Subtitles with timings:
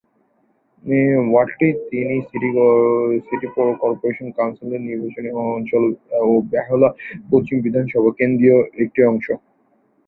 [1.25, 1.97] ওয়ার্ডটি একটি
[3.27, 5.83] সিটি পৌর কর্পোরেশন কাউন্সিলের নির্বাচনী অঞ্চল
[6.17, 6.89] এবং বেহালা
[7.31, 9.27] পশ্চিম বিধানসভা কেন্দ্রের একটি অংশ।